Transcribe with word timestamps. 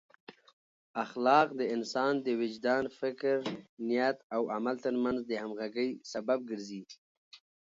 اخلاق 1.03 1.47
د 1.59 1.61
انسان 1.75 2.13
د 2.25 2.27
وجدان، 2.41 2.83
فکر، 2.99 3.35
نیت 3.87 4.17
او 4.35 4.41
عمل 4.55 4.75
ترمنځ 4.85 5.19
د 5.25 5.31
همغږۍ 5.43 5.89
سبب 6.11 6.39
ګرځي. 6.49 6.83